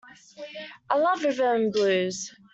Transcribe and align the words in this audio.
I 0.89 0.97
love 0.97 1.23
rhythm 1.23 1.45
and 1.55 1.71
blues! 1.71 2.33